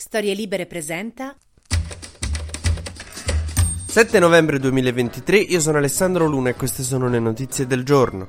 [0.00, 1.36] Storie Libere presenta
[3.86, 8.28] 7 novembre 2023, io sono Alessandro Luna e queste sono le notizie del giorno.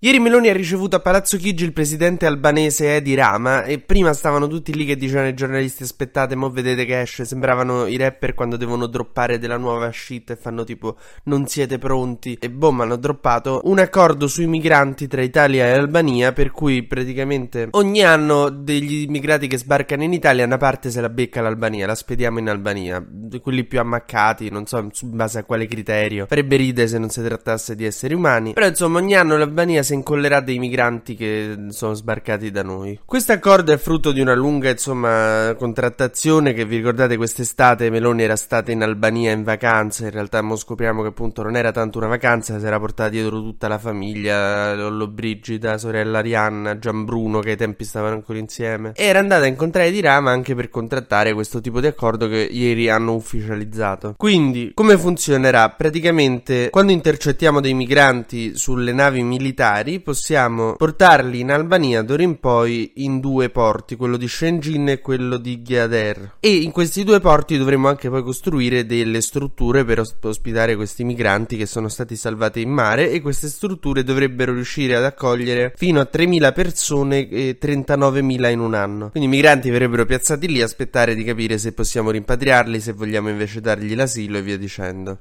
[0.00, 4.46] Ieri Meloni ha ricevuto a Palazzo Chigi il presidente albanese Edi Rama e prima stavano
[4.46, 8.56] tutti lì che dicevano ai giornalisti aspettate, mo vedete che esce, sembravano i rapper quando
[8.56, 12.38] devono droppare della nuova shit e fanno tipo non siete pronti.
[12.40, 17.66] E boom hanno droppato un accordo sui migranti tra Italia e Albania per cui praticamente
[17.72, 21.96] ogni anno degli immigrati che sbarcano in Italia una parte se la becca l'Albania, la
[21.96, 23.04] spediamo in Albania,
[23.42, 27.20] quelli più ammaccati, non so in base a quale criterio, farebbe ridere se non si
[27.20, 31.94] trattasse di esseri umani, però insomma ogni anno l'Albania si incollerà dei migranti che sono
[31.94, 33.00] sbarcati da noi.
[33.06, 38.36] Questo accordo è frutto di una lunga, insomma, contrattazione che vi ricordate quest'estate Meloni era
[38.36, 42.06] stata in Albania in vacanza, in realtà mo scopriamo che appunto non era tanto una
[42.06, 47.50] vacanza, si era portata dietro tutta la famiglia, Lollo Brigida, sorella Arianna, Gian Bruno che
[47.50, 48.92] ai tempi stavano ancora insieme.
[48.94, 52.90] Era andata a incontrare Di Rama anche per contrattare questo tipo di accordo che ieri
[52.90, 54.14] hanno ufficializzato.
[54.18, 55.70] Quindi, come funzionerà?
[55.70, 62.38] Praticamente quando intercettiamo dei migranti sulle navi militari militari possiamo portarli in Albania d'ora in
[62.40, 66.36] poi in due porti, quello di Shenzhen e quello di Gyader.
[66.40, 71.56] E in questi due porti dovremo anche poi costruire delle strutture per ospitare questi migranti
[71.56, 76.08] che sono stati salvati in mare e queste strutture dovrebbero riuscire ad accogliere fino a
[76.10, 79.10] 3.000 persone e 39.000 in un anno.
[79.10, 83.60] Quindi i migranti verrebbero piazzati lì aspettare di capire se possiamo rimpatriarli, se vogliamo invece
[83.60, 85.18] dargli l'asilo e via dicendo.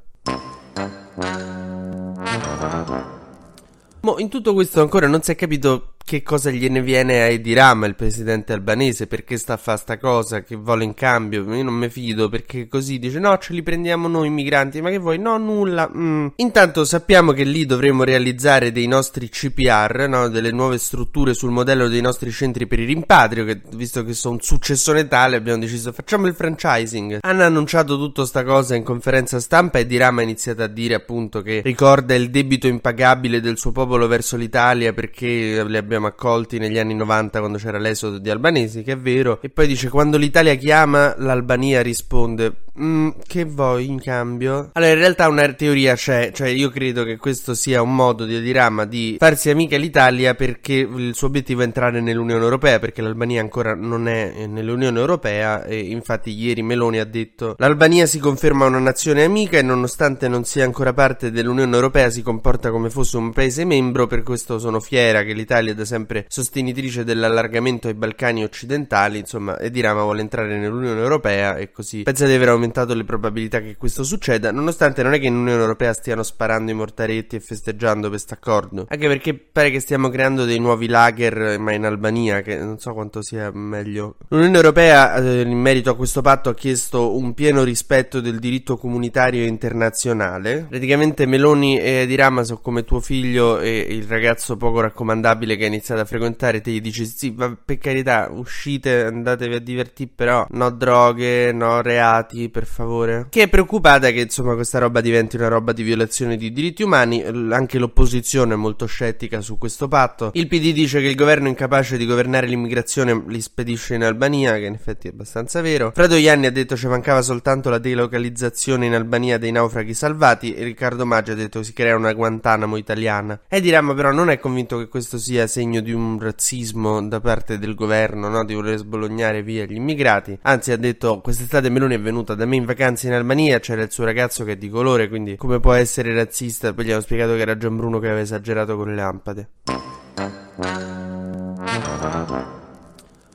[4.07, 7.53] Mo, in tutto questo ancora non si è capito che cosa gliene viene a Edi
[7.53, 11.63] Rama, il presidente albanese, perché sta a fare sta cosa, che vuole in cambio, io
[11.63, 14.99] non mi fido, perché così dice no, ce li prendiamo noi i migranti, ma che
[14.99, 15.19] vuoi?
[15.19, 15.91] No, nulla.
[15.93, 16.27] Mm.
[16.37, 20.29] Intanto sappiamo che lì dovremo realizzare dei nostri CPR, no?
[20.29, 24.35] delle nuove strutture sul modello dei nostri centri per il rimpatrio, che visto che sono
[24.35, 27.17] un successone tale abbiamo deciso facciamo il franchising.
[27.19, 30.93] Hanno annunciato tutta sta cosa in conferenza stampa e Edi Rama ha iniziato a dire
[30.93, 36.07] appunto che ricorda il debito impagabile del suo popolo verso l'Italia perché li abbiamo abbiamo
[36.07, 39.39] accolti negli anni 90 quando c'era l'esodo di albanesi, che è vero.
[39.41, 42.65] E poi dice: Quando l'Italia chiama, l'Albania risponde.
[42.79, 44.69] Mm, che vuoi in cambio?
[44.73, 48.35] Allora, in realtà una teoria c'è, cioè io credo che questo sia un modo di
[48.35, 53.41] Adirama di farsi amica l'Italia perché il suo obiettivo è entrare nell'Unione Europea, perché l'Albania
[53.41, 58.77] ancora non è nell'Unione Europea e infatti ieri Meloni ha detto l'Albania si conferma una
[58.77, 63.31] nazione amica e nonostante non sia ancora parte dell'Unione Europea si comporta come fosse un
[63.33, 69.17] paese membro, per questo sono fiera che l'Italia da sempre sostenitrice dell'allargamento ai Balcani occidentali,
[69.17, 73.61] insomma, e Dirama vuole entrare nell'Unione Europea e così pensa di aver aumentato le probabilità
[73.61, 77.39] che questo succeda, nonostante non è che in Unione Europea stiano sparando i mortaretti e
[77.39, 82.41] festeggiando questo accordo, anche perché pare che stiamo creando dei nuovi lager, ma in Albania,
[82.41, 84.15] che non so quanto sia meglio.
[84.29, 88.77] L'Unione Europea, eh, in merito a questo patto, ha chiesto un pieno rispetto del diritto
[88.77, 90.65] comunitario internazionale.
[90.69, 95.67] Praticamente Meloni e Dirama sono come tuo figlio e il ragazzo poco raccomandabile che ha
[95.67, 100.45] iniziato a frequentare, te gli dici sì, ma per carità, uscite, andatevi a divertire, però
[100.51, 103.27] no droghe, no reati, per favore.
[103.29, 107.23] Che è preoccupata che insomma questa roba diventi una roba di violazione di diritti umani,
[107.51, 110.31] anche l'opposizione è molto scettica su questo patto.
[110.33, 114.65] Il PD dice che il governo incapace di governare l'immigrazione li spedisce in Albania, che
[114.65, 115.91] in effetti è abbastanza vero.
[115.93, 120.63] Fredo Ianni ha detto ci mancava soltanto la delocalizzazione in Albania dei naufraghi salvati e
[120.63, 123.39] Riccardo Maggio ha detto si crea una Guantanamo italiana.
[123.47, 127.59] E diremmo però non è convinto che questo sia segno di un razzismo da parte
[127.59, 128.43] del governo, no?
[128.43, 130.39] di voler sbolognare via gli immigrati.
[130.41, 133.59] Anzi, ha detto: Quest'estate Meloni è venuta da me in vacanza in Albania.
[133.59, 136.73] C'era il suo ragazzo che è di colore, quindi come può essere razzista?
[136.73, 139.49] Poi gli hanno spiegato che era Gian Bruno che aveva esagerato con le lampade.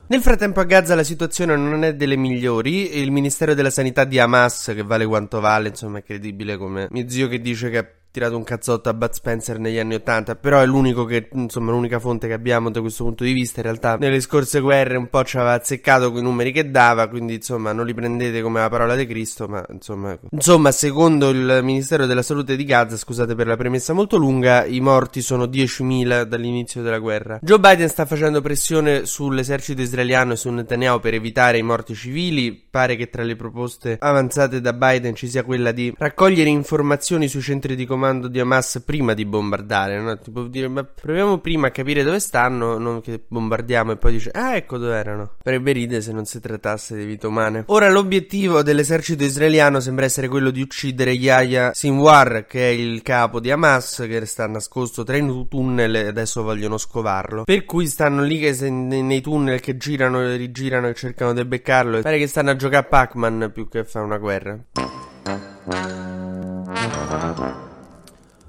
[0.05, 4.19] Nel frattempo a Gaza la situazione non è delle migliori, il Ministero della Sanità di
[4.19, 7.77] Hamas, che vale quanto vale, insomma è credibile come mio zio che dice che
[8.13, 11.97] tirato un cazzotto a Bud Spencer negli anni Ottanta, però è l'unico che, insomma, l'unica
[11.97, 13.59] fonte che abbiamo da questo punto di vista.
[13.59, 17.07] In realtà, nelle scorse guerre un po' ci aveva azzeccato con i numeri che dava,
[17.07, 21.61] quindi, insomma, non li prendete come la parola di Cristo, ma, insomma, insomma, secondo il
[21.63, 26.21] Ministero della Salute di Gaza, scusate per la premessa molto lunga, i morti sono 10.000
[26.21, 27.39] dall'inizio della guerra.
[27.41, 32.63] Joe Biden sta facendo pressione sull'esercito israeliano e su Netanyahu per evitare i morti civili.
[32.69, 37.41] Pare che tra le proposte avanzate da Biden ci sia quella di raccogliere informazioni sui
[37.41, 40.17] centri di comando comando di Hamas prima di bombardare, no?
[40.17, 44.29] Tipo dire, ma proviamo prima a capire dove stanno, non che bombardiamo e poi dice,
[44.31, 45.31] ah ecco dove erano.
[45.41, 47.63] Farebbe ride se non si trattasse di vite umane.
[47.67, 53.39] Ora l'obiettivo dell'esercito israeliano sembra essere quello di uccidere Yahya Sinwar, che è il capo
[53.39, 57.43] di Hamas, che sta nascosto tra i tunnel e adesso vogliono scovarlo.
[57.45, 61.45] Per cui stanno lì che se, nei tunnel che girano e rigirano e cercano di
[61.45, 61.99] beccarlo.
[61.99, 64.59] E pare che stanno a giocare a Pac-Man più che a fare una guerra.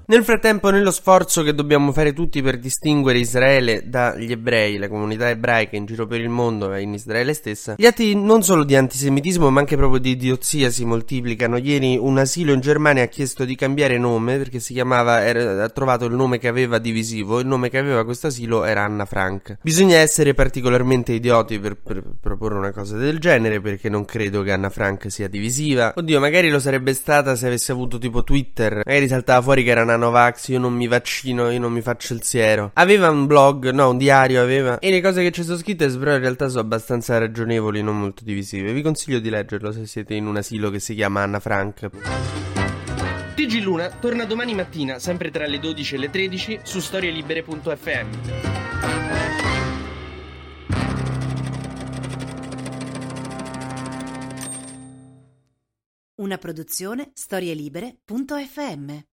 [0.07, 5.29] Nel frattempo, nello sforzo che dobbiamo fare tutti per distinguere Israele dagli ebrei, le comunità
[5.29, 8.75] ebraiche in giro per il mondo e in Israele stessa, gli atti non solo di
[8.75, 11.57] antisemitismo ma anche proprio di idiozia si moltiplicano.
[11.57, 15.69] Ieri un asilo in Germania ha chiesto di cambiare nome perché si chiamava, era, ha
[15.69, 19.57] trovato il nome che aveva divisivo, il nome che aveva questo asilo era Anna Frank.
[19.63, 24.51] Bisogna essere particolarmente idioti per, per, proporre una cosa del genere perché non credo che
[24.51, 25.93] Anna Frank sia divisiva.
[25.95, 29.94] Oddio, magari lo sarebbe stata se avesse avuto tipo Twitter, magari saltava fuori che era
[29.95, 32.71] una Novax, io non mi vaccino, io non mi faccio il siero.
[32.73, 34.79] Aveva un blog, no, un diario aveva.
[34.79, 38.23] E le cose che ci sono scritte, però in realtà sono abbastanza ragionevoli, non molto
[38.23, 38.73] divisive.
[38.73, 41.89] Vi consiglio di leggerlo se siete in un asilo che si chiama Anna Frank.
[43.35, 48.07] TG Luna torna domani mattina, sempre tra le 12 e le 13, su storielibere.fm.
[56.17, 59.14] Una produzione storielibere.fm